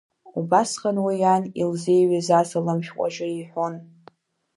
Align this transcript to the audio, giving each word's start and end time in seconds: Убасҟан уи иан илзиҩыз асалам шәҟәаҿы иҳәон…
Убасҟан 0.39 0.97
уи 1.05 1.15
иан 1.21 1.43
илзиҩыз 1.61 2.27
асалам 2.39 2.79
шәҟәаҿы 2.85 3.27
иҳәон… 3.29 3.73